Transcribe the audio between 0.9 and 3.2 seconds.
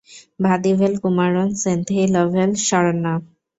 Kumaran, Senthilvel, Saranya.